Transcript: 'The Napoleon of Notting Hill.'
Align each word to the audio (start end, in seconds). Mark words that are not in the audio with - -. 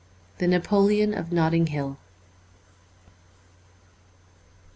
'The 0.39 0.47
Napoleon 0.47 1.13
of 1.13 1.31
Notting 1.31 1.67
Hill.' 1.67 1.95